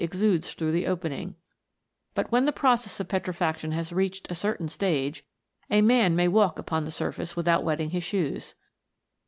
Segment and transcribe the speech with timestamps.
[0.03, 1.35] exudes through the opening;
[2.15, 5.23] but when the process of petrifaction has reached a certain stage,
[5.69, 8.55] a man may walk upon the surface without wetting his shoes.